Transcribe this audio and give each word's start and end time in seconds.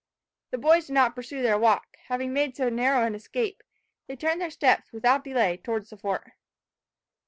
The 0.49 0.57
boys 0.57 0.87
did 0.87 0.93
not 0.93 1.13
pursue 1.13 1.43
their 1.43 1.59
walk; 1.59 1.95
having 2.07 2.33
made 2.33 2.57
so 2.57 2.69
narrow 2.69 3.05
an 3.05 3.13
escape, 3.13 3.61
they 4.07 4.15
turned 4.15 4.41
their 4.41 4.49
steps, 4.49 4.91
without 4.91 5.23
delay, 5.23 5.57
towards 5.57 5.91
the 5.91 5.97
fort. 5.97 6.31